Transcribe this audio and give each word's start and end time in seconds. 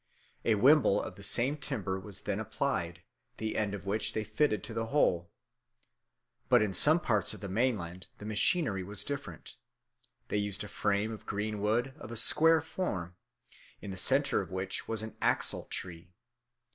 A 0.43 0.55
wimble 0.55 0.99
of 0.99 1.13
the 1.13 1.21
same 1.21 1.57
timber 1.57 1.99
was 1.99 2.21
then 2.21 2.39
applied, 2.39 3.03
the 3.37 3.55
end 3.55 3.75
of 3.75 3.85
which 3.85 4.13
they 4.13 4.23
fitted 4.23 4.63
to 4.63 4.73
the 4.73 4.87
hole. 4.87 5.29
But 6.49 6.63
in 6.63 6.73
some 6.73 6.99
parts 6.99 7.35
of 7.35 7.39
the 7.41 7.47
mainland 7.47 8.07
the 8.17 8.25
machinery 8.25 8.81
was 8.83 9.03
different. 9.03 9.57
They 10.29 10.37
used 10.37 10.63
a 10.63 10.67
frame 10.67 11.11
of 11.11 11.27
green 11.27 11.61
wood, 11.61 11.93
of 11.99 12.09
a 12.09 12.17
square 12.17 12.61
form, 12.61 13.15
in 13.79 13.91
the 13.91 13.95
centre 13.95 14.41
of 14.41 14.49
which 14.49 14.87
was 14.87 15.03
an 15.03 15.15
axle 15.21 15.65
tree. 15.65 16.15